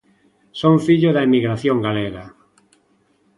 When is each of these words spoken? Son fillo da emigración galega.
Son 0.59 0.75
fillo 0.85 1.09
da 1.13 1.25
emigración 1.29 1.77
galega. 1.87 2.25